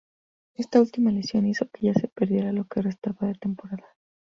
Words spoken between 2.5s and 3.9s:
lo que restaba de temporada.